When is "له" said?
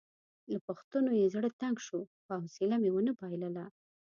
0.51-0.57